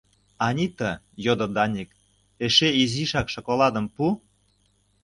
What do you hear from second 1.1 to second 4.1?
йодо Даник,— эше изишак шоколадым пу.